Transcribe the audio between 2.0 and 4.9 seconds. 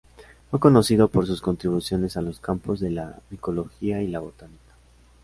a los campos de la micología y la botánica.